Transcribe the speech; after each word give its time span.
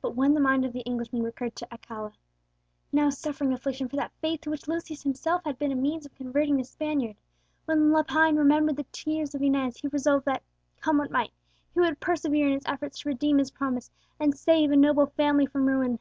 But 0.00 0.16
when 0.16 0.32
the 0.32 0.40
mind 0.40 0.64
of 0.64 0.72
the 0.72 0.80
Englishman 0.86 1.22
recurred 1.22 1.54
to 1.56 1.68
Aguilera, 1.70 2.14
now 2.90 3.10
suffering 3.10 3.52
affliction 3.52 3.86
for 3.86 3.96
that 3.96 4.14
faith 4.22 4.40
to 4.40 4.50
which 4.50 4.66
Lucius 4.66 5.02
himself 5.02 5.44
had 5.44 5.58
been 5.58 5.70
a 5.70 5.74
means 5.76 6.06
of 6.06 6.14
converting 6.14 6.56
the 6.56 6.64
Spaniard; 6.64 7.16
when 7.66 7.92
Lepine 7.92 8.36
remembered 8.38 8.76
the 8.76 8.86
tears 8.92 9.34
of 9.34 9.42
Inez, 9.42 9.76
he 9.76 9.88
resolved 9.88 10.24
that, 10.24 10.42
come 10.80 10.96
what 10.96 11.10
might, 11.10 11.32
he 11.74 11.80
would 11.80 12.00
persevere 12.00 12.46
in 12.46 12.54
his 12.54 12.64
efforts 12.64 13.00
to 13.00 13.10
redeem 13.10 13.36
his 13.36 13.50
promise, 13.50 13.90
and 14.18 14.34
save 14.34 14.70
a 14.70 14.76
noble 14.76 15.04
family 15.04 15.44
from 15.44 15.66
ruin. 15.66 15.98